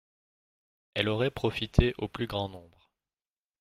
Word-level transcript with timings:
Elle 0.95 1.09
aurait 1.09 1.29
profité 1.29 1.93
au 1.99 2.07
plus 2.07 2.25
grand 2.25 2.49
nombre 2.49 2.89